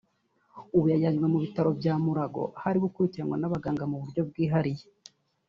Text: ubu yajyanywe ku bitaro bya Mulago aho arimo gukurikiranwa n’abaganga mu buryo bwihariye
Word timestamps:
ubu 0.75 0.85
yajyanywe 0.91 1.25
ku 1.33 1.37
bitaro 1.45 1.69
bya 1.79 1.93
Mulago 2.03 2.43
aho 2.57 2.65
arimo 2.69 2.87
gukurikiranwa 2.89 3.35
n’abaganga 3.37 3.83
mu 3.91 3.97
buryo 4.01 4.21
bwihariye 4.29 4.85